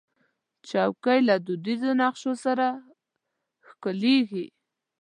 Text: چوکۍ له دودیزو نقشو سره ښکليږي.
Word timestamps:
چوکۍ 0.69 1.19
له 1.27 1.35
دودیزو 1.45 1.91
نقشو 2.01 2.33
سره 2.45 2.67
ښکليږي. 3.67 4.45